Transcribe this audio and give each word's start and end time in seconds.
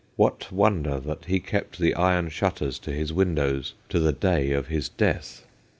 What 0.15 0.51
wonder 0.51 0.99
that 0.99 1.25
he 1.25 1.39
kept 1.39 1.77
the 1.77 1.93
iron 1.93 2.29
shutters 2.29 2.79
to 2.79 2.91
his 2.91 3.13
windows 3.13 3.75
to 3.89 3.99
the 3.99 4.11
day 4.11 4.51
of 4.51 4.65
his 4.65 4.89
death 4.89 5.43